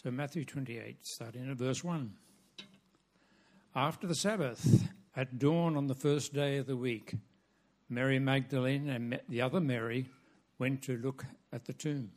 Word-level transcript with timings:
So, 0.00 0.12
Matthew 0.12 0.44
28, 0.44 1.04
starting 1.04 1.50
at 1.50 1.56
verse 1.56 1.82
1. 1.82 2.12
After 3.74 4.06
the 4.06 4.14
Sabbath, 4.14 4.88
at 5.16 5.40
dawn 5.40 5.76
on 5.76 5.88
the 5.88 5.94
first 5.96 6.32
day 6.32 6.58
of 6.58 6.68
the 6.68 6.76
week, 6.76 7.16
Mary 7.88 8.20
Magdalene 8.20 8.88
and 8.88 9.18
the 9.28 9.40
other 9.40 9.58
Mary 9.58 10.06
went 10.56 10.82
to 10.82 10.98
look 10.98 11.24
at 11.52 11.64
the 11.64 11.72
tomb. 11.72 12.12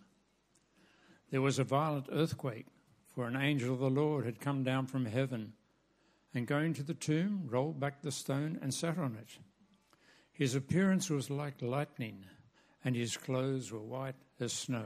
There 1.31 1.41
was 1.41 1.57
a 1.57 1.63
violent 1.63 2.05
earthquake, 2.11 2.67
for 3.15 3.25
an 3.25 3.35
angel 3.35 3.73
of 3.73 3.79
the 3.79 3.89
Lord 3.89 4.25
had 4.25 4.39
come 4.39 4.63
down 4.63 4.85
from 4.85 5.07
heaven 5.07 5.53
and, 6.35 6.45
going 6.45 6.75
to 6.75 6.83
the 6.83 6.93
tomb, 6.93 7.47
rolled 7.49 7.79
back 7.79 8.03
the 8.03 8.11
stone 8.11 8.59
and 8.61 8.71
sat 8.71 8.99
on 8.99 9.17
it. 9.19 9.39
His 10.31 10.53
appearance 10.53 11.09
was 11.09 11.31
like 11.31 11.63
lightning, 11.63 12.25
and 12.85 12.95
his 12.95 13.17
clothes 13.17 13.71
were 13.71 13.81
white 13.81 14.13
as 14.39 14.53
snow. 14.53 14.85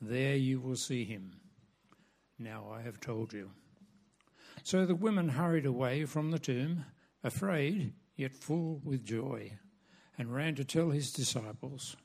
There 0.00 0.36
you 0.36 0.60
will 0.60 0.76
see 0.76 1.04
him. 1.04 1.32
Now 2.38 2.66
I 2.72 2.82
have 2.82 3.00
told 3.00 3.32
you. 3.32 3.50
So 4.62 4.86
the 4.86 4.94
women 4.94 5.28
hurried 5.28 5.66
away 5.66 6.04
from 6.04 6.30
the 6.30 6.38
tomb, 6.38 6.84
afraid, 7.24 7.94
yet 8.16 8.34
full 8.34 8.80
with 8.84 9.04
joy, 9.04 9.52
and 10.16 10.32
ran 10.34 10.54
to 10.56 10.64
tell 10.64 10.90
his 10.90 11.12
disciples. 11.12 11.96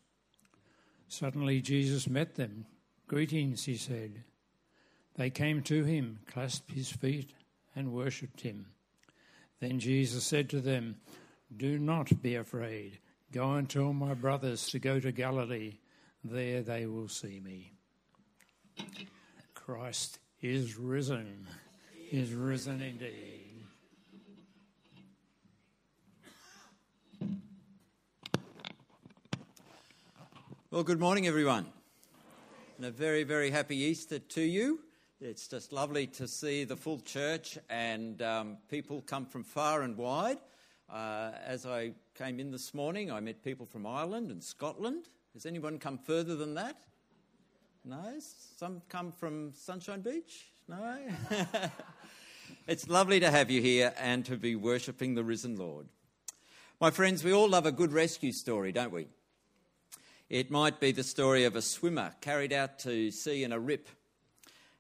Suddenly 1.08 1.62
Jesus 1.62 2.09
met 2.09 2.36
them. 2.36 2.66
Greetings, 3.08 3.66
he 3.66 3.76
said. 3.76 4.23
They 5.16 5.30
came 5.30 5.62
to 5.64 5.84
him, 5.84 6.20
clasped 6.26 6.72
his 6.72 6.92
feet, 6.92 7.34
and 7.76 7.94
worshipped 7.94 8.42
him. 8.42 8.67
Then 9.60 9.80
Jesus 9.80 10.23
said 10.23 10.50
to 10.50 10.62
them, 10.62 10.98
Do 11.56 11.78
not 11.78 12.22
be 12.22 12.36
afraid. 12.36 13.00
Go 13.32 13.54
and 13.54 13.70
tell 13.70 13.94
my 13.94 14.14
brothers 14.14 14.67
to 14.70 14.80
go 14.80 15.00
to 15.00 15.12
Galilee. 15.12 15.78
There 16.23 16.62
they 16.64 16.86
will 16.86 17.08
see 17.08 17.39
me. 17.39 17.73
Christ 19.54 20.20
is 20.42 20.78
risen, 20.78 21.48
is 22.12 22.34
risen 22.34 22.82
indeed. 22.82 23.54
Well, 30.70 30.84
good 30.84 31.00
morning, 31.00 31.28
everyone, 31.28 31.68
and 32.78 32.86
a 32.88 32.92
very, 32.92 33.24
very 33.24 33.52
happy 33.52 33.78
Easter 33.78 34.18
to 34.20 34.42
you. 34.42 34.80
It's 35.22 35.48
just 35.48 35.72
lovely 35.72 36.08
to 36.08 36.28
see 36.28 36.64
the 36.64 36.76
full 36.76 37.00
church 37.00 37.58
and 37.70 38.22
um, 38.22 38.58
people 38.70 39.02
come 39.02 39.26
from 39.26 39.44
far 39.44 39.84
and 39.84 39.96
wide. 39.96 40.40
Uh, 40.90 41.32
as 41.46 41.66
I 41.66 41.94
came 42.16 42.40
in 42.40 42.52
this 42.52 42.74
morning, 42.74 43.12
I 43.12 43.20
met 43.20 43.44
people 43.44 43.66
from 43.66 43.86
Ireland 43.86 44.32
and 44.32 44.44
Scotland. 44.44 45.06
Has 45.34 45.46
anyone 45.46 45.80
come 45.80 45.98
further 45.98 46.36
than 46.36 46.56
that? 46.56 46.76
No? 47.86 48.14
Some 48.58 48.81
come 48.88 49.12
from 49.12 49.52
Sunshine 49.53 50.00
Beach? 50.00 50.45
No? 50.70 50.98
it's 52.67 52.88
lovely 52.88 53.20
to 53.20 53.30
have 53.30 53.52
you 53.52 53.62
here 53.62 53.94
and 54.00 54.23
to 54.26 54.38
be 54.38 54.56
worshipping 54.56 55.16
the 55.16 55.23
risen 55.23 55.58
Lord. 55.58 55.88
My 56.80 56.92
friends, 56.92 57.26
we 57.26 57.33
all 57.33 57.49
love 57.49 57.66
a 57.66 57.73
good 57.73 57.92
rescue 57.92 58.32
story, 58.32 58.71
don't 58.71 58.94
we? 58.94 59.08
It 60.30 60.49
might 60.49 60.80
be 60.80 60.94
the 60.94 61.04
story 61.04 61.44
of 61.44 61.58
a 61.58 61.61
swimmer 61.61 62.14
carried 62.21 62.54
out 62.54 62.80
to 62.80 63.11
sea 63.11 63.44
in 63.44 63.52
a 63.52 63.60
rip 63.60 63.89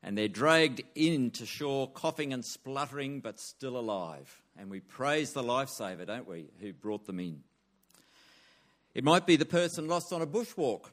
and 0.01 0.17
they're 0.17 0.29
dragged 0.29 0.81
in 0.95 1.29
to 1.31 1.45
shore 1.45 1.89
coughing 1.89 2.31
and 2.31 2.43
spluttering 2.43 3.19
but 3.19 3.37
still 3.37 3.77
alive. 3.77 4.41
And 4.57 4.69
we 4.69 4.79
praise 4.79 5.33
the 5.33 5.43
lifesaver, 5.43 6.07
don't 6.07 6.27
we, 6.27 6.45
who 6.61 6.71
brought 6.71 7.05
them 7.05 7.19
in. 7.19 7.43
It 8.93 9.03
might 9.03 9.27
be 9.27 9.35
the 9.35 9.45
person 9.45 9.89
lost 9.89 10.13
on 10.13 10.21
a 10.21 10.27
bushwalk 10.27 10.91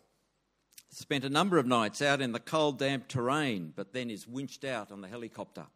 spent 0.91 1.25
a 1.25 1.31
number 1.31 1.59
of 1.59 1.67
nights 1.67 2.03
out 2.03 2.21
in 2.21 2.33
the 2.33 2.41
cold, 2.41 2.79
damp 2.79 3.09
terrain, 3.09 3.73
but 3.75 3.93
then 3.93 4.11
is 4.11 4.27
winched 4.27 4.65
out 4.65 4.93
on 4.93 5.01
the 5.01 5.09
helicopter. 5.09 5.67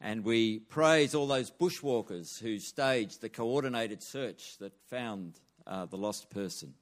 And 0.00 0.24
we 0.24 0.60
praise 0.60 1.14
all 1.14 1.26
those 1.26 1.50
bushwalkers 1.50 2.40
who 2.40 2.58
staged 2.58 3.20
the 3.20 3.28
coordinated 3.28 4.02
search 4.02 4.56
that 4.58 4.72
found 4.88 5.38
uh, 5.66 5.86
the 5.86 5.98
lost 5.98 6.30
person. 6.30 6.74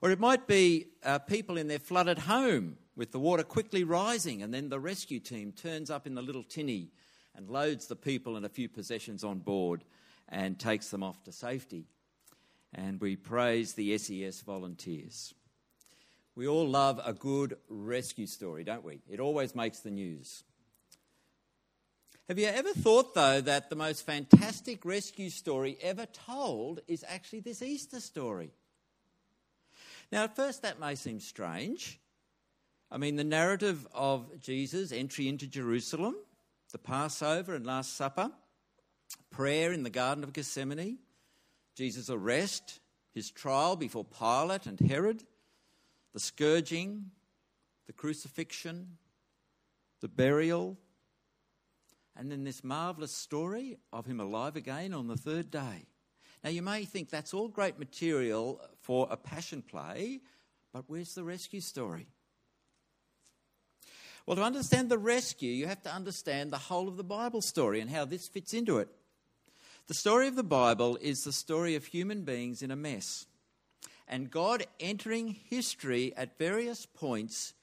Or 0.00 0.10
it 0.10 0.20
might 0.20 0.46
be 0.46 0.88
uh, 1.02 1.18
people 1.20 1.56
in 1.56 1.68
their 1.68 1.78
flooded 1.78 2.18
home 2.18 2.76
with 2.96 3.10
the 3.10 3.18
water 3.18 3.42
quickly 3.42 3.82
rising, 3.82 4.42
and 4.42 4.52
then 4.52 4.68
the 4.68 4.78
rescue 4.78 5.18
team 5.18 5.50
turns 5.50 5.90
up 5.90 6.06
in 6.06 6.14
the 6.14 6.22
little 6.22 6.44
tinny 6.44 6.90
and 7.34 7.48
loads 7.48 7.86
the 7.86 7.96
people 7.96 8.36
and 8.36 8.46
a 8.46 8.50
few 8.50 8.68
possessions 8.68 9.24
on 9.24 9.38
board 9.38 9.84
and 10.28 10.58
takes 10.58 10.90
them 10.90 11.02
off 11.02 11.22
to 11.24 11.32
safety. 11.32 11.86
And 12.72 13.00
we 13.00 13.16
praise 13.16 13.74
the 13.74 13.96
SES 13.98 14.42
volunteers. 14.42 15.34
We 16.36 16.48
all 16.48 16.68
love 16.68 17.00
a 17.04 17.12
good 17.12 17.56
rescue 17.68 18.26
story, 18.26 18.64
don't 18.64 18.84
we? 18.84 19.00
It 19.08 19.20
always 19.20 19.54
makes 19.54 19.80
the 19.80 19.90
news. 19.90 20.42
Have 22.28 22.38
you 22.38 22.46
ever 22.46 22.72
thought, 22.72 23.14
though, 23.14 23.40
that 23.42 23.70
the 23.70 23.76
most 23.76 24.04
fantastic 24.06 24.84
rescue 24.84 25.30
story 25.30 25.76
ever 25.82 26.06
told 26.06 26.80
is 26.88 27.04
actually 27.06 27.40
this 27.40 27.62
Easter 27.62 28.00
story? 28.00 28.50
Now, 30.10 30.24
at 30.24 30.34
first, 30.34 30.62
that 30.62 30.80
may 30.80 30.94
seem 30.94 31.20
strange. 31.20 32.00
I 32.90 32.96
mean, 32.96 33.16
the 33.16 33.24
narrative 33.24 33.86
of 33.92 34.40
Jesus' 34.40 34.90
entry 34.90 35.28
into 35.28 35.46
Jerusalem, 35.46 36.16
the 36.72 36.78
Passover 36.78 37.54
and 37.54 37.66
Last 37.66 37.96
Supper, 37.96 38.30
prayer 39.30 39.72
in 39.72 39.82
the 39.82 39.90
Garden 39.90 40.24
of 40.24 40.32
Gethsemane, 40.32 40.98
Jesus' 41.76 42.10
arrest, 42.10 42.80
his 43.12 43.30
trial 43.30 43.76
before 43.76 44.04
Pilate 44.04 44.66
and 44.66 44.80
Herod, 44.80 45.24
the 46.14 46.20
scourging, 46.20 47.10
the 47.86 47.92
crucifixion, 47.92 48.96
the 50.00 50.08
burial, 50.08 50.78
and 52.16 52.30
then 52.30 52.44
this 52.44 52.62
marvellous 52.62 53.14
story 53.14 53.76
of 53.92 54.06
him 54.06 54.20
alive 54.20 54.54
again 54.54 54.94
on 54.94 55.08
the 55.08 55.16
third 55.16 55.50
day. 55.50 55.86
Now, 56.44 56.50
you 56.50 56.62
may 56.62 56.84
think 56.84 57.10
that's 57.10 57.34
all 57.34 57.48
great 57.48 57.78
material 57.78 58.60
for 58.80 59.08
a 59.10 59.16
passion 59.16 59.62
play, 59.62 60.20
but 60.72 60.84
where's 60.86 61.14
the 61.14 61.24
rescue 61.24 61.60
story? 61.60 62.06
Well, 64.24 64.36
to 64.36 64.42
understand 64.42 64.90
the 64.90 64.98
rescue, 64.98 65.50
you 65.50 65.66
have 65.66 65.82
to 65.82 65.92
understand 65.92 66.52
the 66.52 66.58
whole 66.58 66.88
of 66.88 66.96
the 66.96 67.04
Bible 67.04 67.42
story 67.42 67.80
and 67.80 67.90
how 67.90 68.04
this 68.04 68.28
fits 68.28 68.54
into 68.54 68.78
it. 68.78 68.88
The 69.88 69.94
story 69.94 70.28
of 70.28 70.36
the 70.36 70.44
Bible 70.44 70.96
is 71.00 71.24
the 71.24 71.32
story 71.32 71.74
of 71.74 71.86
human 71.86 72.22
beings 72.22 72.62
in 72.62 72.70
a 72.70 72.76
mess 72.76 73.26
and 74.06 74.30
God 74.30 74.66
entering 74.80 75.28
history 75.28 76.12
at 76.16 76.38
various 76.38 76.86
points 76.86 77.54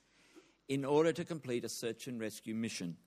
in 0.67 0.85
order 0.85 1.11
to 1.11 1.25
complete 1.25 1.65
a 1.65 1.69
search 1.69 2.07
and 2.07 2.19
rescue 2.19 2.55
mission. 2.55 2.97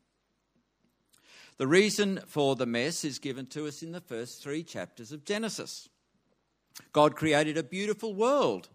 The 1.56 1.67
reason 1.67 2.21
for 2.27 2.56
the 2.56 2.67
mess 2.67 3.05
is 3.05 3.19
given 3.19 3.47
to 3.47 3.67
us 3.67 3.83
in 3.83 3.93
the 3.93 4.00
first 4.00 4.43
three 4.43 4.62
chapters 4.62 5.12
of 5.12 5.25
Genesis. 5.25 5.89
God 6.93 7.15
created 7.15 7.56
a 7.56 7.62
beautiful 7.62 8.15
world 8.15 8.69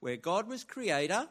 where 0.00 0.16
God 0.16 0.48
was 0.48 0.64
creator 0.64 1.28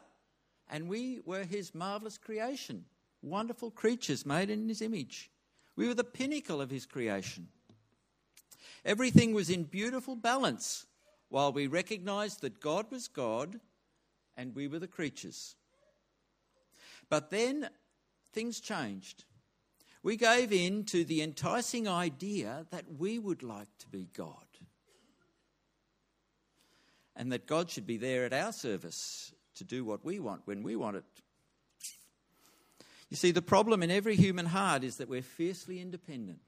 and 0.68 0.88
we 0.88 1.20
were 1.24 1.44
his 1.44 1.74
marvelous 1.74 2.18
creation, 2.18 2.84
wonderful 3.22 3.70
creatures 3.70 4.26
made 4.26 4.50
in 4.50 4.68
his 4.68 4.82
image. 4.82 5.30
We 5.76 5.86
were 5.86 5.94
the 5.94 6.04
pinnacle 6.04 6.60
of 6.60 6.70
his 6.70 6.86
creation. 6.86 7.48
Everything 8.84 9.34
was 9.34 9.50
in 9.50 9.64
beautiful 9.64 10.16
balance 10.16 10.86
while 11.28 11.52
we 11.52 11.66
recognized 11.66 12.40
that 12.40 12.60
God 12.60 12.90
was 12.90 13.08
God 13.08 13.60
and 14.36 14.54
we 14.54 14.68
were 14.68 14.78
the 14.78 14.86
creatures. 14.86 15.56
But 17.08 17.30
then 17.30 17.68
things 18.32 18.60
changed. 18.60 19.24
We 20.02 20.16
gave 20.16 20.52
in 20.52 20.84
to 20.84 21.04
the 21.04 21.22
enticing 21.22 21.88
idea 21.88 22.66
that 22.70 22.84
we 22.98 23.18
would 23.18 23.42
like 23.42 23.76
to 23.78 23.88
be 23.88 24.08
God 24.16 24.46
and 27.16 27.32
that 27.32 27.46
God 27.46 27.70
should 27.70 27.86
be 27.86 27.96
there 27.96 28.24
at 28.24 28.32
our 28.32 28.52
service 28.52 29.32
to 29.54 29.64
do 29.64 29.84
what 29.84 30.04
we 30.04 30.20
want 30.20 30.42
when 30.44 30.62
we 30.62 30.76
want 30.76 30.96
it. 30.96 31.04
You 33.08 33.16
see, 33.16 33.30
the 33.30 33.42
problem 33.42 33.82
in 33.82 33.90
every 33.90 34.16
human 34.16 34.46
heart 34.46 34.84
is 34.84 34.96
that 34.96 35.08
we're 35.08 35.22
fiercely 35.22 35.80
independent. 35.80 36.40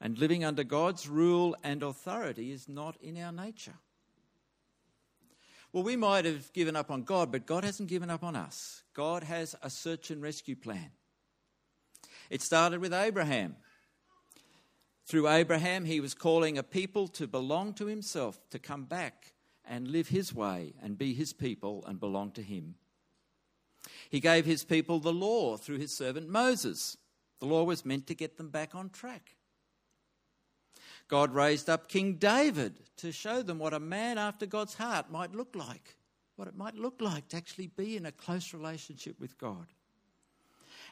And 0.00 0.18
living 0.18 0.44
under 0.44 0.62
God's 0.64 1.08
rule 1.08 1.56
and 1.64 1.82
authority 1.82 2.52
is 2.52 2.68
not 2.68 2.96
in 3.00 3.20
our 3.20 3.32
nature. 3.32 3.78
Well, 5.72 5.82
we 5.82 5.96
might 5.96 6.24
have 6.24 6.52
given 6.52 6.76
up 6.76 6.90
on 6.90 7.02
God, 7.02 7.32
but 7.32 7.46
God 7.46 7.64
hasn't 7.64 7.88
given 7.88 8.10
up 8.10 8.24
on 8.24 8.36
us. 8.36 8.82
God 8.94 9.22
has 9.22 9.54
a 9.62 9.70
search 9.70 10.10
and 10.10 10.22
rescue 10.22 10.56
plan. 10.56 10.90
It 12.30 12.42
started 12.42 12.80
with 12.80 12.92
Abraham. 12.94 13.56
Through 15.06 15.28
Abraham, 15.28 15.84
he 15.84 16.00
was 16.00 16.14
calling 16.14 16.58
a 16.58 16.62
people 16.62 17.08
to 17.08 17.26
belong 17.26 17.74
to 17.74 17.86
himself, 17.86 18.40
to 18.50 18.58
come 18.58 18.84
back 18.84 19.34
and 19.64 19.88
live 19.88 20.08
his 20.08 20.34
way 20.34 20.74
and 20.82 20.98
be 20.98 21.14
his 21.14 21.32
people 21.32 21.84
and 21.86 22.00
belong 22.00 22.32
to 22.32 22.42
him. 22.42 22.74
He 24.10 24.20
gave 24.20 24.44
his 24.44 24.64
people 24.64 24.98
the 24.98 25.12
law 25.12 25.56
through 25.56 25.78
his 25.78 25.96
servant 25.96 26.28
Moses. 26.28 26.96
The 27.38 27.46
law 27.46 27.64
was 27.64 27.84
meant 27.84 28.06
to 28.08 28.14
get 28.14 28.36
them 28.36 28.48
back 28.48 28.74
on 28.74 28.90
track. 28.90 29.35
God 31.08 31.34
raised 31.34 31.70
up 31.70 31.88
King 31.88 32.14
David 32.14 32.74
to 32.98 33.12
show 33.12 33.42
them 33.42 33.58
what 33.58 33.74
a 33.74 33.80
man 33.80 34.18
after 34.18 34.46
God's 34.46 34.74
heart 34.74 35.10
might 35.10 35.34
look 35.34 35.54
like, 35.54 35.96
what 36.36 36.48
it 36.48 36.56
might 36.56 36.74
look 36.74 37.00
like 37.00 37.28
to 37.28 37.36
actually 37.36 37.68
be 37.68 37.96
in 37.96 38.06
a 38.06 38.12
close 38.12 38.52
relationship 38.52 39.20
with 39.20 39.38
God 39.38 39.66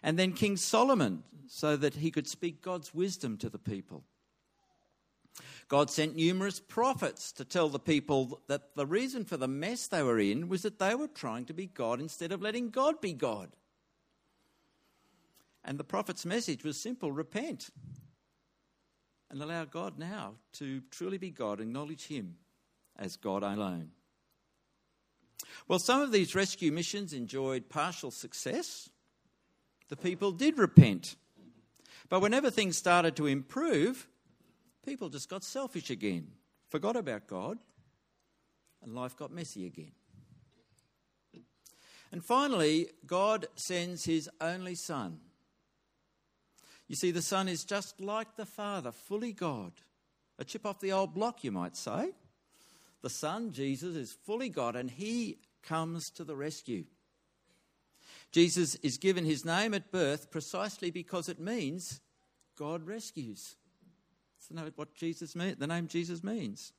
and 0.04 0.18
then 0.18 0.34
King 0.34 0.58
Solomon, 0.58 1.22
so 1.48 1.76
that 1.78 1.94
he 1.94 2.10
could 2.10 2.28
speak 2.28 2.60
God's 2.60 2.94
wisdom 2.94 3.38
to 3.38 3.48
the 3.48 3.58
people. 3.58 4.04
God 5.66 5.90
sent 5.90 6.14
numerous 6.14 6.60
prophets 6.60 7.32
to 7.32 7.44
tell 7.44 7.70
the 7.70 7.78
people 7.78 8.42
that 8.46 8.76
the 8.76 8.86
reason 8.86 9.24
for 9.24 9.38
the 9.38 9.48
mess 9.48 9.86
they 9.86 10.02
were 10.02 10.18
in 10.18 10.48
was 10.48 10.60
that 10.62 10.78
they 10.78 10.94
were 10.94 11.08
trying 11.08 11.46
to 11.46 11.54
be 11.54 11.66
God 11.66 12.00
instead 12.00 12.32
of 12.32 12.42
letting 12.42 12.68
God 12.68 13.00
be 13.00 13.14
God. 13.14 13.56
And 15.64 15.78
the 15.78 15.84
prophet's 15.84 16.26
message 16.26 16.64
was 16.64 16.78
simple 16.78 17.10
repent 17.10 17.70
and 19.30 19.42
allow 19.42 19.64
God 19.64 19.98
now 19.98 20.34
to 20.54 20.82
truly 20.90 21.18
be 21.18 21.30
God, 21.30 21.60
acknowledge 21.60 22.06
Him 22.06 22.36
as 22.96 23.16
God 23.16 23.42
alone. 23.42 23.90
Well, 25.68 25.78
some 25.78 26.00
of 26.00 26.12
these 26.12 26.34
rescue 26.34 26.72
missions 26.72 27.12
enjoyed 27.12 27.68
partial 27.68 28.10
success, 28.10 28.88
the 29.88 29.96
people 29.96 30.32
did 30.32 30.58
repent. 30.58 31.16
But 32.08 32.20
whenever 32.20 32.50
things 32.50 32.76
started 32.76 33.16
to 33.16 33.26
improve, 33.26 34.06
people 34.84 35.08
just 35.08 35.28
got 35.28 35.44
selfish 35.44 35.90
again, 35.90 36.28
forgot 36.68 36.96
about 36.96 37.26
God, 37.26 37.58
and 38.82 38.94
life 38.94 39.16
got 39.16 39.32
messy 39.32 39.66
again. 39.66 39.92
And 42.12 42.24
finally, 42.24 42.90
God 43.06 43.46
sends 43.56 44.04
his 44.04 44.30
only 44.40 44.76
Son. 44.76 45.18
You 46.88 46.96
see, 46.96 47.10
the 47.10 47.22
Son 47.22 47.48
is 47.48 47.64
just 47.64 48.00
like 48.00 48.36
the 48.36 48.46
Father, 48.46 48.92
fully 48.92 49.32
God. 49.32 49.72
A 50.38 50.44
chip 50.44 50.66
off 50.66 50.80
the 50.80 50.92
old 50.92 51.14
block, 51.14 51.44
you 51.44 51.52
might 51.52 51.76
say. 51.76 52.12
The 53.02 53.10
Son, 53.10 53.52
Jesus, 53.52 53.96
is 53.96 54.16
fully 54.24 54.48
God, 54.48 54.76
and 54.76 54.90
he 54.90 55.38
comes 55.62 56.10
to 56.10 56.24
the 56.24 56.36
rescue. 56.36 56.84
Jesus 58.32 58.74
is 58.76 58.98
given 58.98 59.24
his 59.24 59.44
name 59.44 59.74
at 59.74 59.92
birth 59.92 60.30
precisely 60.30 60.90
because 60.90 61.28
it 61.28 61.38
means 61.38 62.00
God 62.58 62.86
rescues. 62.86 63.56
That's 64.50 64.76
what 64.76 64.94
Jesus 64.94 65.34
mean, 65.34 65.56
the 65.58 65.66
name 65.66 65.86
Jesus 65.86 66.22
means. 66.22 66.72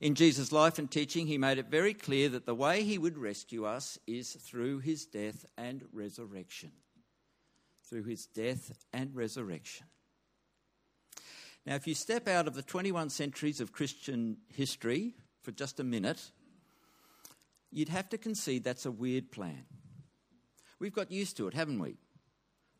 In 0.00 0.14
Jesus' 0.14 0.50
life 0.50 0.78
and 0.78 0.90
teaching, 0.90 1.26
he 1.26 1.38
made 1.38 1.58
it 1.58 1.70
very 1.70 1.94
clear 1.94 2.28
that 2.30 2.46
the 2.46 2.54
way 2.54 2.82
he 2.82 2.98
would 2.98 3.18
rescue 3.18 3.64
us 3.64 3.98
is 4.06 4.32
through 4.32 4.78
his 4.78 5.04
death 5.04 5.44
and 5.56 5.84
resurrection. 5.92 6.72
Through 7.94 8.10
his 8.10 8.26
death 8.26 8.72
and 8.92 9.14
resurrection. 9.14 9.86
Now, 11.64 11.76
if 11.76 11.86
you 11.86 11.94
step 11.94 12.26
out 12.26 12.48
of 12.48 12.54
the 12.54 12.62
21 12.62 13.08
centuries 13.08 13.60
of 13.60 13.70
Christian 13.70 14.38
history 14.48 15.14
for 15.42 15.52
just 15.52 15.78
a 15.78 15.84
minute, 15.84 16.32
you'd 17.70 17.90
have 17.90 18.08
to 18.08 18.18
concede 18.18 18.64
that's 18.64 18.84
a 18.84 18.90
weird 18.90 19.30
plan. 19.30 19.66
We've 20.80 20.92
got 20.92 21.12
used 21.12 21.36
to 21.36 21.46
it, 21.46 21.54
haven't 21.54 21.78
we? 21.78 21.94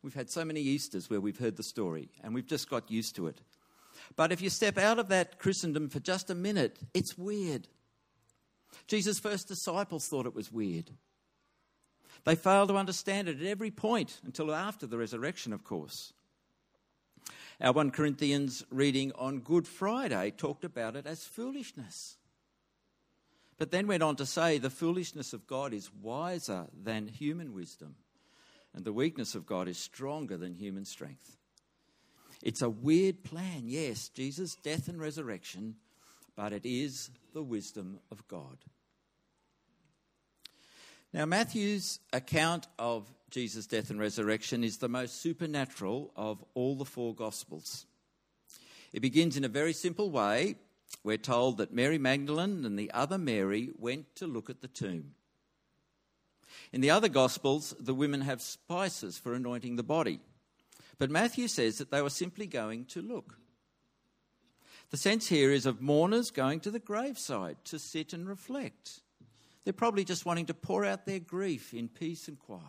We've 0.03 0.13
had 0.13 0.29
so 0.29 0.43
many 0.43 0.59
Easters 0.59 1.09
where 1.09 1.21
we've 1.21 1.39
heard 1.39 1.55
the 1.55 1.63
story 1.63 2.09
and 2.21 2.33
we've 2.33 2.45
just 2.45 2.69
got 2.69 2.91
used 2.91 3.15
to 3.15 3.27
it. 3.27 3.39
But 4.17 4.33
if 4.33 4.41
you 4.41 4.49
step 4.49 4.77
out 4.77 4.99
of 4.99 5.07
that 5.07 5.39
Christendom 5.39 5.87
for 5.87 6.01
just 6.01 6.29
a 6.29 6.35
minute, 6.35 6.77
it's 6.93 7.17
weird. 7.17 7.69
Jesus' 8.85 9.19
first 9.19 9.47
disciples 9.47 10.09
thought 10.09 10.25
it 10.25 10.35
was 10.35 10.51
weird. 10.51 10.91
They 12.23 12.35
failed 12.35 12.69
to 12.69 12.77
understand 12.77 13.27
it 13.27 13.41
at 13.41 13.47
every 13.47 13.71
point 13.71 14.19
until 14.23 14.53
after 14.53 14.87
the 14.87 14.97
resurrection, 14.97 15.53
of 15.53 15.63
course. 15.63 16.13
Our 17.61 17.73
1 17.73 17.91
Corinthians 17.91 18.63
reading 18.69 19.11
on 19.15 19.39
Good 19.39 19.67
Friday 19.67 20.31
talked 20.31 20.65
about 20.65 20.95
it 20.95 21.05
as 21.05 21.25
foolishness 21.25 22.17
but 23.57 23.71
then 23.71 23.87
went 23.87 24.03
on 24.03 24.15
to 24.17 24.25
say 24.25 24.57
the 24.57 24.69
foolishness 24.69 25.33
of 25.33 25.47
God 25.47 25.73
is 25.73 25.93
wiser 26.01 26.67
than 26.73 27.07
human 27.07 27.53
wisdom, 27.53 27.95
and 28.73 28.83
the 28.83 28.93
weakness 28.93 29.35
of 29.35 29.45
God 29.45 29.67
is 29.67 29.77
stronger 29.77 30.37
than 30.37 30.53
human 30.53 30.85
strength. 30.85 31.37
It's 32.41 32.61
a 32.61 32.69
weird 32.69 33.23
plan, 33.23 33.63
yes, 33.65 34.09
Jesus' 34.09 34.55
death 34.55 34.87
and 34.89 34.99
resurrection, 34.99 35.75
but 36.35 36.51
it 36.51 36.65
is 36.65 37.09
the 37.33 37.41
wisdom 37.41 37.99
of 38.11 38.27
God. 38.27 38.57
Now, 41.15 41.23
Matthew's 41.23 42.01
account 42.11 42.67
of 42.77 43.07
Jesus' 43.29 43.67
death 43.67 43.89
and 43.89 43.97
resurrection 43.97 44.65
is 44.65 44.79
the 44.79 44.89
most 44.89 45.21
supernatural 45.21 46.11
of 46.13 46.43
all 46.55 46.75
the 46.75 46.83
four 46.83 47.15
Gospels. 47.15 47.85
It 48.91 48.99
begins 48.99 49.37
in 49.37 49.45
a 49.45 49.47
very 49.47 49.71
simple 49.71 50.11
way 50.11 50.55
we're 51.05 51.15
told 51.15 51.57
that 51.59 51.73
Mary 51.73 51.97
Magdalene 51.97 52.65
and 52.65 52.77
the 52.77 52.91
other 52.91 53.17
Mary 53.17 53.69
went 53.79 54.13
to 54.17 54.27
look 54.27 54.49
at 54.49 54.59
the 54.59 54.67
tomb. 54.67 55.11
In 56.73 56.81
the 56.81 56.89
other 56.91 57.07
Gospels, 57.07 57.73
the 57.79 57.93
women 57.93 58.19
have 58.19 58.41
spices 58.41 59.17
for 59.17 59.33
anointing 59.33 59.77
the 59.77 59.83
body. 59.83 60.19
But 60.97 61.09
Matthew 61.09 61.47
says 61.47 61.77
that 61.77 61.91
they 61.91 62.01
were 62.01 62.09
simply 62.09 62.45
going 62.45 62.83
to 62.87 63.01
look. 63.01 63.37
The 64.89 64.97
sense 64.97 65.27
here 65.27 65.53
is 65.53 65.65
of 65.65 65.81
mourners 65.81 66.29
going 66.29 66.59
to 66.59 66.71
the 66.71 66.79
graveside 66.79 67.63
to 67.63 67.79
sit 67.79 68.11
and 68.11 68.27
reflect. 68.27 68.99
They're 69.65 69.73
probably 69.73 70.05
just 70.05 70.25
wanting 70.25 70.45
to 70.45 70.53
pour 70.53 70.85
out 70.85 71.05
their 71.05 71.19
grief 71.19 71.73
in 71.73 71.89
peace 71.89 72.29
and 72.29 72.39
quiet. 72.39 72.63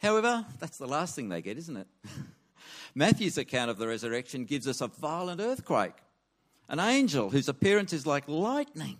However, 0.00 0.46
that's 0.58 0.78
the 0.78 0.86
last 0.86 1.14
thing 1.14 1.28
they 1.28 1.42
get, 1.42 1.58
isn't 1.58 1.76
it? 1.76 1.86
Matthew's 2.94 3.36
account 3.36 3.70
of 3.70 3.76
the 3.76 3.88
resurrection 3.88 4.44
gives 4.46 4.66
us 4.66 4.80
a 4.80 4.86
violent 4.86 5.40
earthquake 5.40 5.94
an 6.68 6.80
angel 6.80 7.30
whose 7.30 7.48
appearance 7.48 7.92
is 7.92 8.06
like 8.06 8.28
lightning, 8.28 8.98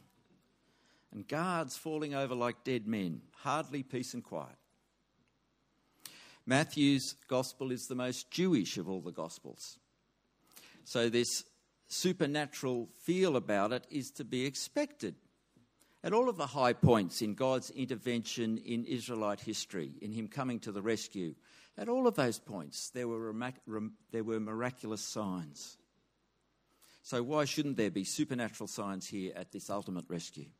and 1.12 1.26
guards 1.26 1.76
falling 1.76 2.14
over 2.14 2.34
like 2.34 2.64
dead 2.64 2.86
men, 2.86 3.22
hardly 3.36 3.82
peace 3.82 4.14
and 4.14 4.22
quiet. 4.22 4.56
Matthew's 6.46 7.14
gospel 7.26 7.72
is 7.72 7.86
the 7.86 7.94
most 7.94 8.30
Jewish 8.30 8.76
of 8.76 8.88
all 8.88 9.00
the 9.00 9.12
gospels. 9.12 9.78
So, 10.84 11.08
this 11.08 11.44
supernatural 11.86 12.88
feel 13.02 13.36
about 13.36 13.72
it 13.72 13.86
is 13.90 14.10
to 14.10 14.24
be 14.24 14.44
expected. 14.44 15.14
At 16.04 16.12
all 16.12 16.28
of 16.28 16.36
the 16.36 16.48
high 16.48 16.74
points 16.74 17.22
in 17.22 17.32
God's 17.32 17.70
intervention 17.70 18.58
in 18.58 18.84
Israelite 18.84 19.40
history, 19.40 19.94
in 20.02 20.12
Him 20.12 20.28
coming 20.28 20.60
to 20.60 20.70
the 20.70 20.82
rescue, 20.82 21.34
at 21.78 21.88
all 21.88 22.06
of 22.06 22.14
those 22.14 22.38
points, 22.38 22.90
there 22.90 23.08
were, 23.08 23.34
there 24.12 24.22
were 24.22 24.38
miraculous 24.38 25.00
signs. 25.00 25.78
So, 27.02 27.22
why 27.22 27.46
shouldn't 27.46 27.78
there 27.78 27.90
be 27.90 28.04
supernatural 28.04 28.68
signs 28.68 29.06
here 29.06 29.32
at 29.34 29.50
this 29.50 29.70
ultimate 29.70 30.04
rescue? 30.06 30.50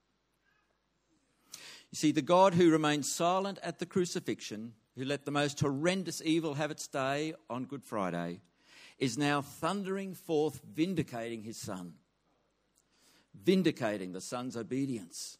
You 1.91 1.97
see, 1.97 2.11
the 2.11 2.23
God 2.23 2.55
who 2.55 2.71
remained 2.71 3.05
silent 3.05 3.59
at 3.63 3.79
the 3.79 3.87
crucifixion, 3.87 4.73
who 4.97 5.05
let 5.05 5.27
the 5.27 5.31
most 5.31 5.61
horrendous 5.61 6.23
evil 6.25 6.55
have 6.55 6.71
its 6.71 6.89
day 6.89 7.35
on 7.51 7.67
Good 7.67 7.85
Friday, 7.85 8.41
is 8.99 9.19
now 9.19 9.43
thundering 9.43 10.15
forth, 10.15 10.63
vindicating 10.75 11.43
his 11.43 11.59
Son, 11.59 11.95
vindicating 13.43 14.13
the 14.13 14.21
Son's 14.21 14.57
obedience. 14.57 15.39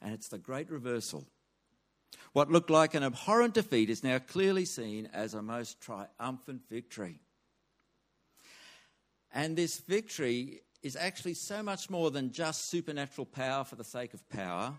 And 0.00 0.14
it's 0.14 0.28
the 0.28 0.38
great 0.38 0.70
reversal. 0.70 1.26
What 2.32 2.50
looked 2.50 2.70
like 2.70 2.94
an 2.94 3.02
abhorrent 3.02 3.54
defeat 3.54 3.90
is 3.90 4.04
now 4.04 4.18
clearly 4.18 4.64
seen 4.64 5.08
as 5.12 5.34
a 5.34 5.42
most 5.42 5.80
triumphant 5.80 6.62
victory. 6.68 7.20
And 9.32 9.56
this 9.56 9.78
victory 9.78 10.62
is 10.82 10.96
actually 10.96 11.34
so 11.34 11.62
much 11.62 11.90
more 11.90 12.10
than 12.10 12.32
just 12.32 12.70
supernatural 12.70 13.26
power 13.26 13.64
for 13.64 13.76
the 13.76 13.84
sake 13.84 14.14
of 14.14 14.28
power 14.28 14.74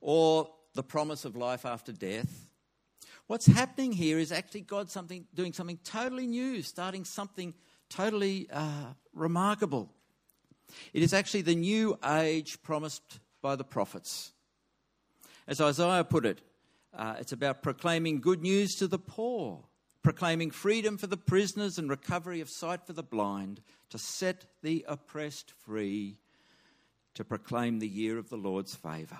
or 0.00 0.48
the 0.74 0.82
promise 0.82 1.24
of 1.24 1.36
life 1.36 1.64
after 1.64 1.92
death. 1.92 2.52
What's 3.26 3.46
happening 3.46 3.92
here 3.92 4.18
is 4.18 4.32
actually 4.32 4.62
God 4.62 4.90
something, 4.90 5.26
doing 5.34 5.52
something 5.52 5.78
totally 5.84 6.26
new, 6.26 6.62
starting 6.62 7.04
something 7.04 7.54
totally 7.88 8.48
uh, 8.52 8.92
remarkable. 9.12 9.90
It 10.92 11.02
is 11.02 11.12
actually 11.12 11.42
the 11.42 11.54
new 11.54 11.98
age 12.04 12.62
promised 12.62 13.20
by 13.42 13.56
the 13.56 13.64
prophets. 13.64 14.32
As 15.46 15.60
Isaiah 15.60 16.04
put 16.04 16.26
it, 16.26 16.40
uh, 16.96 17.16
it's 17.18 17.32
about 17.32 17.62
proclaiming 17.62 18.20
good 18.20 18.42
news 18.42 18.74
to 18.76 18.86
the 18.86 18.98
poor 18.98 19.64
proclaiming 20.02 20.50
freedom 20.50 20.96
for 20.96 21.06
the 21.06 21.16
prisoners 21.16 21.78
and 21.78 21.90
recovery 21.90 22.40
of 22.40 22.48
sight 22.48 22.86
for 22.86 22.92
the 22.92 23.02
blind, 23.02 23.60
to 23.90 23.98
set 23.98 24.46
the 24.62 24.84
oppressed 24.88 25.50
free, 25.50 26.16
to 27.14 27.24
proclaim 27.24 27.78
the 27.78 27.88
year 27.88 28.18
of 28.18 28.28
the 28.28 28.36
Lord's 28.36 28.74
favour. 28.74 29.18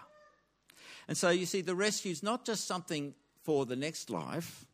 And 1.07 1.17
so 1.17 1.31
you 1.31 1.47
see, 1.47 1.61
the 1.61 1.75
rescue 1.75 2.12
is 2.12 2.23
not 2.23 2.45
just 2.45 2.67
something 2.67 3.14
for 3.43 3.67
the 3.67 3.76
next 3.76 4.11
life, 4.11 4.67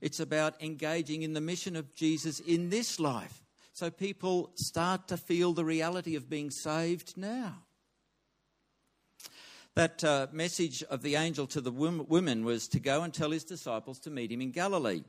it's 0.00 0.20
about 0.20 0.60
engaging 0.62 1.22
in 1.22 1.32
the 1.32 1.40
mission 1.40 1.76
of 1.76 1.94
Jesus 1.94 2.40
in 2.40 2.68
this 2.68 3.00
life. 3.00 3.43
So 3.74 3.90
people 3.90 4.52
start 4.54 5.08
to 5.08 5.16
feel 5.16 5.52
the 5.52 5.64
reality 5.64 6.14
of 6.14 6.30
being 6.30 6.52
saved 6.52 7.16
now. 7.16 7.56
That 9.74 10.04
uh, 10.04 10.28
message 10.30 10.84
of 10.84 11.02
the 11.02 11.16
angel 11.16 11.48
to 11.48 11.60
the 11.60 11.72
women 11.72 12.44
was 12.44 12.68
to 12.68 12.78
go 12.78 13.02
and 13.02 13.12
tell 13.12 13.32
his 13.32 13.42
disciples 13.42 13.98
to 14.00 14.10
meet 14.10 14.30
him 14.30 14.40
in 14.40 14.52
Galilee. 14.52 15.02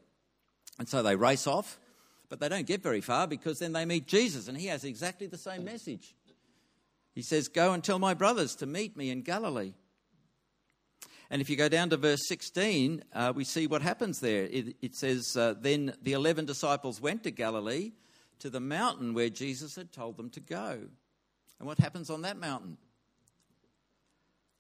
And 0.80 0.90
so 0.90 1.04
they 1.04 1.16
race 1.16 1.46
off, 1.46 1.80
but 2.28 2.40
they 2.40 2.50
don't 2.50 2.66
get 2.66 2.82
very 2.82 3.02
far 3.02 3.28
because 3.28 3.60
then 3.60 3.72
they 3.72 3.86
meet 3.86 4.08
Jesus, 4.08 4.48
and 4.48 4.58
he 4.58 4.66
has 4.66 4.84
exactly 4.84 5.28
the 5.28 5.38
same 5.38 5.64
message. 5.64 6.16
He 7.14 7.22
says, 7.22 7.48
Go 7.48 7.72
and 7.72 7.84
tell 7.84 8.00
my 8.00 8.16
brothers 8.16 8.56
to 8.56 8.66
meet 8.66 8.98
me 8.98 9.12
in 9.12 9.22
Galilee. 9.22 9.74
And 11.30 11.40
if 11.40 11.52
you 11.52 11.56
go 11.56 11.70
down 11.70 11.92
to 11.92 11.98
verse 11.98 12.28
16, 12.28 13.04
uh, 13.14 13.32
we 13.36 13.44
see 13.44 13.68
what 13.68 13.84
happens 13.84 14.22
there. 14.22 14.46
It, 14.46 14.76
it 14.82 14.96
says, 14.96 15.38
uh, 15.38 15.54
Then 15.56 15.94
the 16.02 16.14
11 16.14 16.46
disciples 16.46 17.00
went 17.00 17.22
to 17.26 17.32
Galilee, 17.32 17.92
to 18.40 18.50
the 18.50 18.60
mountain 18.60 19.14
where 19.14 19.30
Jesus 19.30 19.76
had 19.76 19.92
told 19.92 20.18
them 20.18 20.30
to 20.32 20.40
go. 20.40 20.80
And 21.60 21.68
what 21.68 21.80
happens 21.80 22.10
on 22.10 22.24
that 22.24 22.38
mountain? 22.38 22.78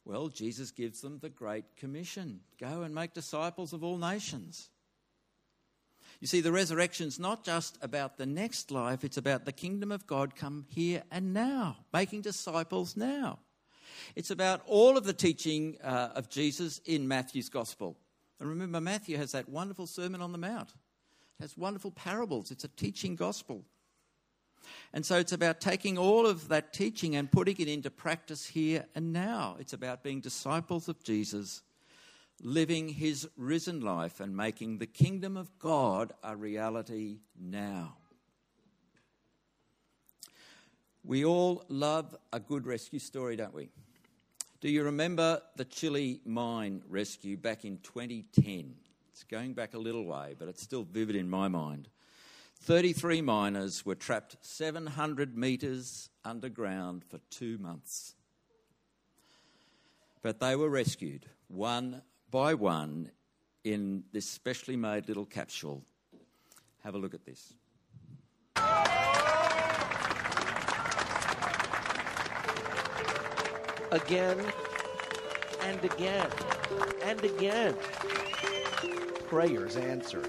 Well, 0.05 0.27
Jesus 0.27 0.71
gives 0.71 1.01
them 1.01 1.19
the 1.19 1.29
Great 1.29 1.75
Commission 1.77 2.41
go 2.59 2.83
and 2.83 2.93
make 2.93 3.13
disciples 3.13 3.73
of 3.73 3.83
all 3.83 3.97
nations. 3.97 4.69
You 6.21 6.27
see, 6.27 6.41
the 6.41 6.51
resurrection's 6.51 7.19
not 7.19 7.43
just 7.43 7.77
about 7.81 8.17
the 8.17 8.25
next 8.25 8.71
life, 8.71 9.03
it's 9.03 9.17
about 9.17 9.45
the 9.45 9.51
kingdom 9.51 9.91
of 9.91 10.07
God 10.07 10.35
come 10.35 10.65
here 10.69 11.03
and 11.11 11.33
now, 11.33 11.77
making 11.91 12.21
disciples 12.21 12.95
now. 12.95 13.39
It's 14.15 14.31
about 14.31 14.61
all 14.65 14.97
of 14.97 15.03
the 15.03 15.13
teaching 15.13 15.77
uh, 15.83 16.09
of 16.15 16.29
Jesus 16.29 16.79
in 16.85 17.07
Matthew's 17.07 17.49
gospel. 17.49 17.97
And 18.39 18.49
remember, 18.49 18.79
Matthew 18.81 19.17
has 19.17 19.31
that 19.31 19.49
wonderful 19.49 19.87
Sermon 19.87 20.21
on 20.21 20.31
the 20.31 20.37
Mount, 20.37 20.73
has 21.39 21.57
wonderful 21.57 21.91
parables. 21.91 22.51
It's 22.51 22.63
a 22.63 22.69
teaching 22.69 23.15
gospel. 23.15 23.63
And 24.93 25.05
so 25.05 25.17
it's 25.17 25.31
about 25.31 25.61
taking 25.61 25.97
all 25.97 26.25
of 26.25 26.47
that 26.47 26.73
teaching 26.73 27.15
and 27.15 27.31
putting 27.31 27.57
it 27.59 27.67
into 27.67 27.91
practice 27.91 28.45
here 28.45 28.85
and 28.95 29.13
now. 29.13 29.57
It's 29.59 29.73
about 29.73 30.03
being 30.03 30.21
disciples 30.21 30.87
of 30.87 31.03
Jesus, 31.03 31.61
living 32.41 32.89
his 32.89 33.27
risen 33.37 33.81
life, 33.81 34.19
and 34.19 34.35
making 34.35 34.77
the 34.77 34.87
kingdom 34.87 35.37
of 35.37 35.57
God 35.59 36.13
a 36.23 36.35
reality 36.35 37.19
now. 37.39 37.97
We 41.03 41.23
all 41.23 41.63
love 41.69 42.15
a 42.33 42.39
good 42.39 42.65
rescue 42.65 42.99
story, 42.99 43.35
don't 43.35 43.53
we? 43.53 43.69
Do 44.61 44.69
you 44.71 44.83
remember 44.83 45.41
the 45.55 45.65
Chile 45.65 46.21
mine 46.25 46.81
rescue 46.89 47.37
back 47.37 47.65
in 47.65 47.77
2010? 47.83 48.73
It's 49.15 49.23
going 49.23 49.53
back 49.53 49.73
a 49.73 49.77
little 49.77 50.03
way, 50.03 50.35
but 50.37 50.49
it's 50.49 50.61
still 50.61 50.83
vivid 50.83 51.15
in 51.15 51.29
my 51.29 51.47
mind. 51.47 51.87
33 52.63 53.21
miners 53.21 53.85
were 53.85 53.95
trapped 53.95 54.35
700 54.41 55.37
metres 55.37 56.09
underground 56.25 57.05
for 57.05 57.19
two 57.29 57.57
months. 57.57 58.13
But 60.21 60.41
they 60.41 60.57
were 60.57 60.67
rescued 60.67 61.27
one 61.47 62.01
by 62.29 62.55
one 62.55 63.09
in 63.63 64.03
this 64.11 64.25
specially 64.25 64.75
made 64.75 65.07
little 65.07 65.25
capsule. 65.25 65.85
Have 66.83 66.95
a 66.95 66.97
look 66.97 67.13
at 67.13 67.23
this. 67.23 67.53
again 73.93 74.45
and 75.61 75.85
again 75.85 76.29
and 77.05 77.23
again. 77.23 77.75
Prayers 79.27 79.75
answered. 79.75 80.27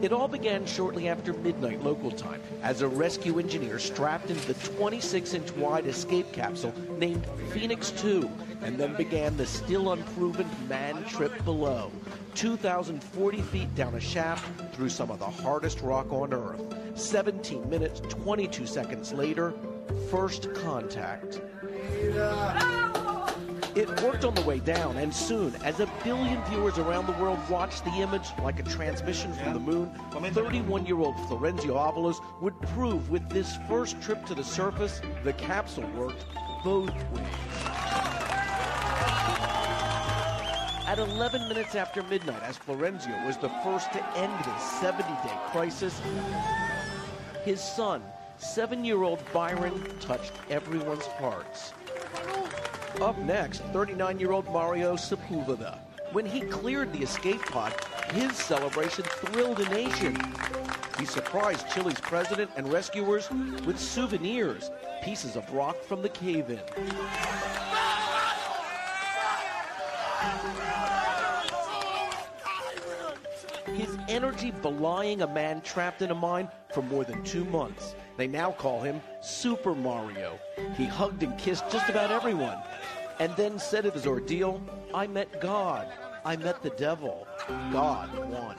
It 0.00 0.12
all 0.12 0.28
began 0.28 0.64
shortly 0.66 1.08
after 1.08 1.32
midnight 1.32 1.82
local 1.82 2.10
time 2.10 2.40
as 2.62 2.80
a 2.80 2.88
rescue 2.88 3.38
engineer 3.38 3.78
strapped 3.78 4.30
into 4.30 4.52
the 4.52 4.68
26 4.76 5.34
inch 5.34 5.52
wide 5.52 5.86
escape 5.86 6.30
capsule 6.32 6.72
named 6.98 7.26
Phoenix 7.52 7.90
2 7.92 8.28
and 8.62 8.78
then 8.78 8.94
began 8.94 9.36
the 9.36 9.46
still 9.46 9.92
unproven 9.92 10.48
man 10.68 11.04
trip 11.04 11.44
below. 11.44 11.90
2,040 12.34 13.42
feet 13.42 13.74
down 13.74 13.94
a 13.94 14.00
shaft 14.00 14.46
through 14.74 14.90
some 14.90 15.10
of 15.10 15.18
the 15.18 15.24
hardest 15.24 15.80
rock 15.80 16.10
on 16.12 16.32
Earth. 16.32 16.62
17 16.94 17.68
minutes, 17.68 18.00
22 18.08 18.66
seconds 18.66 19.12
later, 19.12 19.54
first 20.10 20.52
contact. 20.54 21.40
Ah! 22.14 22.85
It 23.76 23.90
worked 24.02 24.24
on 24.24 24.34
the 24.34 24.40
way 24.40 24.58
down, 24.58 24.96
and 24.96 25.14
soon, 25.14 25.54
as 25.56 25.80
a 25.80 25.92
billion 26.02 26.42
viewers 26.44 26.78
around 26.78 27.04
the 27.04 27.12
world 27.12 27.38
watched 27.50 27.84
the 27.84 27.90
image 28.00 28.26
like 28.42 28.58
a 28.58 28.62
transmission 28.62 29.34
from 29.34 29.52
the 29.52 29.60
moon, 29.60 29.92
31 30.32 30.86
year 30.86 30.98
old 30.98 31.14
Florencio 31.28 31.74
Avalos 31.74 32.16
would 32.40 32.58
prove 32.72 33.10
with 33.10 33.28
this 33.28 33.58
first 33.68 34.00
trip 34.00 34.24
to 34.24 34.34
the 34.34 34.42
surface, 34.42 35.02
the 35.24 35.34
capsule 35.34 35.86
worked 35.90 36.24
both 36.64 36.88
ways. 37.12 37.26
At 40.86 40.98
11 40.98 41.46
minutes 41.46 41.74
after 41.74 42.02
midnight, 42.04 42.42
as 42.44 42.56
Florencio 42.56 43.26
was 43.26 43.36
the 43.36 43.50
first 43.62 43.92
to 43.92 44.02
end 44.16 44.32
this 44.42 44.62
70 44.80 45.02
day 45.02 45.38
crisis, 45.48 46.00
his 47.44 47.60
son, 47.60 48.02
seven 48.38 48.86
year 48.86 49.02
old 49.02 49.22
Byron 49.34 49.84
touched 50.00 50.32
everyone's 50.48 51.04
hearts. 51.04 51.74
Up 53.00 53.18
next, 53.18 53.60
39 53.74 54.18
year 54.18 54.32
old 54.32 54.46
Mario 54.46 54.96
Sepulveda. 54.96 55.78
When 56.12 56.24
he 56.24 56.40
cleared 56.40 56.94
the 56.94 57.02
escape 57.02 57.42
pod, 57.42 57.74
his 58.12 58.34
celebration 58.34 59.04
thrilled 59.04 59.60
a 59.60 59.68
nation. 59.68 60.16
He 60.98 61.04
surprised 61.04 61.68
Chile's 61.68 62.00
president 62.00 62.50
and 62.56 62.72
rescuers 62.72 63.30
with 63.66 63.78
souvenirs, 63.78 64.70
pieces 65.02 65.36
of 65.36 65.52
rock 65.52 65.76
from 65.82 66.00
the 66.00 66.08
cave 66.08 66.48
in. 66.48 66.60
His 73.74 73.98
energy 74.08 74.52
belying 74.62 75.20
a 75.20 75.26
man 75.26 75.60
trapped 75.60 76.00
in 76.00 76.10
a 76.10 76.14
mine 76.14 76.48
for 76.72 76.80
more 76.80 77.04
than 77.04 77.22
two 77.24 77.44
months. 77.44 77.94
They 78.16 78.26
now 78.26 78.52
call 78.52 78.80
him 78.80 79.02
Super 79.20 79.74
Mario. 79.74 80.38
He 80.76 80.86
hugged 80.86 81.22
and 81.22 81.36
kissed 81.38 81.68
just 81.70 81.90
about 81.90 82.10
everyone. 82.10 82.56
And 83.18 83.34
then 83.36 83.58
said 83.58 83.86
of 83.86 83.94
his 83.94 84.06
ordeal, 84.06 84.62
I 84.94 85.06
met 85.06 85.40
God. 85.40 85.88
I 86.24 86.36
met 86.36 86.62
the 86.62 86.70
devil. 86.70 87.26
God 87.72 88.14
won. 88.30 88.56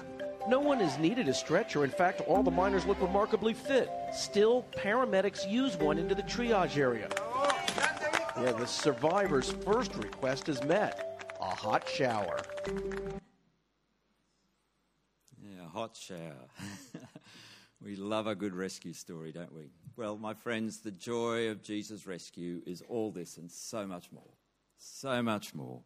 No 0.48 0.60
one 0.60 0.82
is 0.82 0.98
needed 0.98 1.28
a 1.28 1.34
stretcher. 1.34 1.84
In 1.84 1.90
fact, 1.90 2.22
all 2.22 2.42
the 2.42 2.52
miners 2.52 2.86
look 2.86 3.02
remarkably 3.02 3.54
fit. 3.54 3.90
Still, 4.14 4.66
paramedics 4.76 5.50
use 5.50 5.76
one 5.78 5.98
into 5.98 6.16
the 6.16 6.24
triage 6.24 6.78
area. 6.78 7.10
Yeah, 8.42 8.54
the 8.54 8.66
survivor's 8.66 9.52
first 9.66 9.96
request 9.96 10.48
is 10.48 10.64
met 10.64 11.36
a 11.40 11.56
hot 11.56 11.88
shower. 11.88 12.40
Yeah, 15.42 15.66
a 15.66 15.70
hot 15.70 15.96
shower. 15.96 16.48
We 17.84 17.96
love 17.96 18.28
a 18.28 18.36
good 18.36 18.56
rescue 18.56 18.94
story, 18.94 19.32
don't 19.32 19.54
we? 19.54 19.70
Well, 19.96 20.18
my 20.18 20.34
friends, 20.34 20.80
the 20.80 20.92
joy 20.92 21.50
of 21.50 21.62
Jesus' 21.62 22.08
rescue 22.08 22.62
is 22.66 22.82
all 22.90 23.12
this 23.12 23.38
and 23.38 23.52
so 23.52 23.86
much 23.86 24.12
more. 24.12 24.34
So 24.78 25.22
much 25.22 25.54
more. 25.56 25.82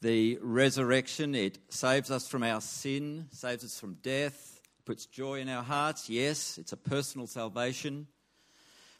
The 0.00 0.38
resurrection, 0.42 1.34
it 1.34 1.58
saves 1.70 2.10
us 2.10 2.28
from 2.28 2.42
our 2.42 2.60
sin, 2.60 3.28
saves 3.30 3.64
us 3.64 3.80
from 3.80 3.94
death, 4.02 4.60
puts 4.84 5.06
joy 5.06 5.40
in 5.40 5.48
our 5.48 5.62
hearts. 5.62 6.10
Yes, 6.10 6.58
it's 6.58 6.72
a 6.72 6.76
personal 6.76 7.26
salvation. 7.26 8.06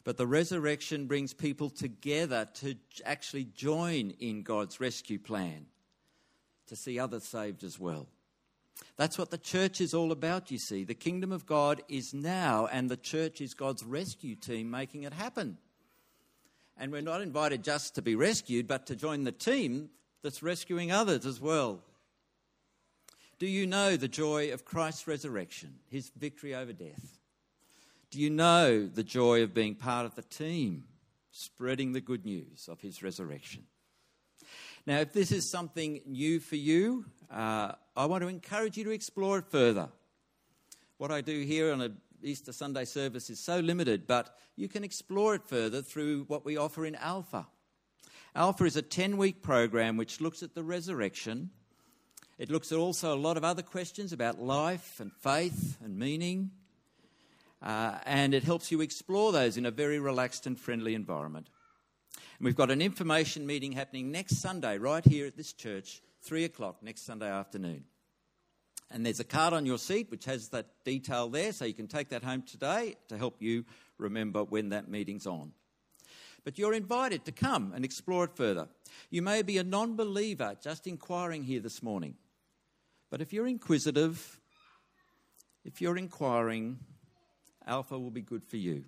But 0.03 0.17
the 0.17 0.27
resurrection 0.27 1.05
brings 1.07 1.33
people 1.33 1.69
together 1.69 2.47
to 2.55 2.75
actually 3.05 3.45
join 3.45 4.11
in 4.19 4.43
God's 4.43 4.79
rescue 4.79 5.19
plan, 5.19 5.65
to 6.67 6.75
see 6.75 6.99
others 6.99 7.23
saved 7.23 7.63
as 7.63 7.79
well. 7.79 8.07
That's 8.97 9.17
what 9.17 9.31
the 9.31 9.37
church 9.37 9.81
is 9.81 9.93
all 9.93 10.11
about, 10.11 10.51
you 10.51 10.57
see. 10.57 10.83
The 10.83 10.93
kingdom 10.93 11.31
of 11.31 11.45
God 11.45 11.81
is 11.87 12.13
now, 12.13 12.67
and 12.71 12.89
the 12.89 12.97
church 12.97 13.41
is 13.41 13.53
God's 13.53 13.83
rescue 13.83 14.35
team 14.35 14.69
making 14.69 15.03
it 15.03 15.13
happen. 15.13 15.57
And 16.77 16.91
we're 16.91 17.01
not 17.01 17.21
invited 17.21 17.63
just 17.63 17.95
to 17.95 18.01
be 18.01 18.15
rescued, 18.15 18.67
but 18.67 18.85
to 18.87 18.95
join 18.95 19.23
the 19.23 19.31
team 19.31 19.89
that's 20.23 20.43
rescuing 20.43 20.91
others 20.91 21.25
as 21.25 21.39
well. 21.39 21.81
Do 23.37 23.47
you 23.47 23.67
know 23.67 23.97
the 23.97 24.07
joy 24.07 24.51
of 24.51 24.65
Christ's 24.65 25.07
resurrection, 25.07 25.75
his 25.89 26.09
victory 26.17 26.55
over 26.55 26.73
death? 26.73 27.19
Do 28.11 28.19
you 28.19 28.29
know 28.29 28.87
the 28.87 29.03
joy 29.03 29.43
of 29.43 29.53
being 29.53 29.75
part 29.75 30.05
of 30.05 30.15
the 30.15 30.21
team 30.21 30.85
spreading 31.31 31.91
the 31.91 32.01
good 32.01 32.25
news 32.25 32.69
of 32.69 32.79
his 32.79 33.03
resurrection? 33.03 33.63
Now, 34.85 34.99
if 34.99 35.13
this 35.13 35.31
is 35.31 35.49
something 35.49 36.01
new 36.05 36.39
for 36.39 36.55
you, 36.55 37.05
uh, 37.29 37.73
I 37.97 38.05
want 38.05 38.21
to 38.21 38.29
encourage 38.29 38.77
you 38.77 38.83
to 38.85 38.91
explore 38.91 39.39
it 39.39 39.45
further. 39.49 39.89
What 40.97 41.11
I 41.11 41.21
do 41.21 41.41
here 41.41 41.73
on 41.73 41.81
a 41.81 41.91
Easter 42.23 42.51
Sunday 42.51 42.85
service 42.85 43.29
is 43.29 43.39
so 43.39 43.59
limited, 43.59 44.07
but 44.07 44.37
you 44.55 44.67
can 44.67 44.83
explore 44.83 45.35
it 45.35 45.43
further 45.43 45.81
through 45.81 46.23
what 46.27 46.45
we 46.45 46.57
offer 46.57 46.85
in 46.85 46.95
Alpha. 46.95 47.47
Alpha 48.35 48.65
is 48.65 48.75
a 48.75 48.81
10 48.81 49.17
week 49.17 49.41
program 49.41 49.97
which 49.97 50.19
looks 50.19 50.43
at 50.43 50.55
the 50.55 50.63
resurrection. 50.63 51.49
It 52.37 52.49
looks 52.49 52.71
at 52.71 52.77
also 52.77 53.13
a 53.13 53.17
lot 53.17 53.37
of 53.37 53.43
other 53.43 53.61
questions 53.61 54.11
about 54.11 54.41
life 54.41 54.99
and 54.99 55.11
faith 55.13 55.77
and 55.83 55.97
meaning. 55.97 56.51
Uh, 57.61 57.97
and 58.05 58.33
it 58.33 58.43
helps 58.43 58.71
you 58.71 58.81
explore 58.81 59.31
those 59.31 59.57
in 59.57 59.65
a 59.65 59.71
very 59.71 59.99
relaxed 59.99 60.45
and 60.45 60.59
friendly 60.59 60.95
environment. 60.95 61.47
And 62.37 62.45
we've 62.45 62.55
got 62.55 62.71
an 62.71 62.81
information 62.81 63.47
meeting 63.47 63.71
happening 63.71 64.11
next 64.11 64.37
Sunday, 64.37 64.77
right 64.77 65.05
here 65.05 65.25
at 65.25 65.37
this 65.37 65.53
church, 65.53 66.01
3 66.23 66.43
o'clock 66.43 66.83
next 66.83 67.05
Sunday 67.05 67.29
afternoon. 67.29 67.85
And 68.91 69.05
there's 69.05 69.19
a 69.19 69.25
card 69.25 69.53
on 69.53 69.65
your 69.65 69.77
seat 69.77 70.11
which 70.11 70.25
has 70.25 70.49
that 70.49 70.67
detail 70.83 71.29
there, 71.29 71.51
so 71.51 71.65
you 71.65 71.73
can 71.73 71.87
take 71.87 72.09
that 72.09 72.23
home 72.23 72.43
today 72.43 72.95
to 73.07 73.17
help 73.17 73.41
you 73.41 73.65
remember 73.97 74.43
when 74.43 74.69
that 74.69 74.87
meeting's 74.87 75.25
on. 75.25 75.51
But 76.43 76.59
you're 76.59 76.73
invited 76.73 77.25
to 77.25 77.31
come 77.31 77.73
and 77.75 77.83
explore 77.83 78.25
it 78.25 78.35
further. 78.35 78.67
You 79.09 79.23
may 79.23 79.41
be 79.41 79.57
a 79.57 79.63
non 79.63 79.95
believer 79.95 80.55
just 80.61 80.85
inquiring 80.85 81.43
here 81.43 81.59
this 81.59 81.81
morning. 81.81 82.15
But 83.09 83.21
if 83.21 83.33
you're 83.33 83.47
inquisitive, 83.47 84.39
if 85.63 85.81
you're 85.81 85.97
inquiring, 85.97 86.79
Alpha 87.65 87.97
will 87.97 88.11
be 88.11 88.21
good 88.21 88.43
for 88.43 88.57
you. 88.57 88.85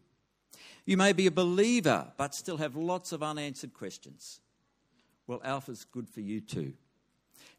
You 0.85 0.97
may 0.97 1.13
be 1.13 1.27
a 1.27 1.31
believer 1.31 2.11
but 2.17 2.35
still 2.35 2.57
have 2.57 2.75
lots 2.75 3.11
of 3.11 3.23
unanswered 3.23 3.73
questions. 3.73 4.39
Well, 5.25 5.41
Alpha's 5.43 5.83
good 5.83 6.07
for 6.07 6.21
you 6.21 6.39
too. 6.39 6.73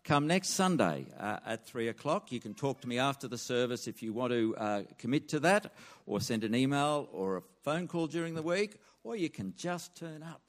Come 0.05 0.27
next 0.27 0.51
Sunday 0.51 1.07
uh, 1.19 1.39
at 1.45 1.67
3 1.67 1.89
o'clock. 1.89 2.33
You 2.33 2.41
can 2.41 2.55
talk 2.55 2.81
to 2.81 2.89
me 2.89 2.99
after 2.99 3.29
the 3.29 3.37
service 3.37 3.87
if 3.87 4.03
you 4.03 4.13
want 4.13 4.33
to 4.33 4.57
uh, 4.57 4.83
commit 4.99 5.29
to 5.31 5.41
that, 5.41 5.73
or 6.07 6.21
send 6.21 6.45
an 6.45 6.55
email 6.55 7.09
or 7.13 7.37
a 7.37 7.43
phone 7.63 7.89
call 7.89 8.07
during 8.07 8.35
the 8.35 8.43
week, 8.43 8.77
or 9.05 9.17
you 9.17 9.29
can 9.29 9.53
just 9.57 9.95
turn 9.97 10.23
up. 10.23 10.41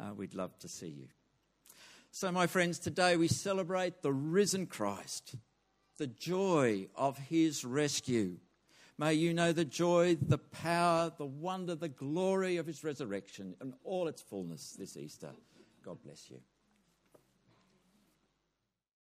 Uh, 0.00 0.12
we'd 0.14 0.34
love 0.34 0.58
to 0.58 0.68
see 0.68 0.88
you. 0.88 1.06
So, 2.10 2.32
my 2.32 2.46
friends, 2.46 2.78
today 2.78 3.16
we 3.16 3.28
celebrate 3.28 4.02
the 4.02 4.12
risen 4.12 4.66
Christ, 4.66 5.36
the 5.98 6.06
joy 6.06 6.88
of 6.96 7.18
his 7.18 7.64
rescue. 7.64 8.38
May 8.98 9.14
you 9.14 9.34
know 9.34 9.52
the 9.52 9.66
joy, 9.66 10.16
the 10.16 10.38
power, 10.38 11.12
the 11.16 11.26
wonder, 11.26 11.74
the 11.74 11.90
glory 11.90 12.56
of 12.56 12.66
his 12.66 12.82
resurrection 12.82 13.54
and 13.60 13.74
all 13.84 14.08
its 14.08 14.22
fullness 14.22 14.74
this 14.78 14.96
Easter. 14.96 15.30
God 15.84 15.98
bless 16.02 16.30
you. 16.30 16.38